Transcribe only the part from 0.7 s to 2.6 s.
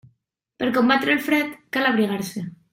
combatre el fred, cal abrigar-se.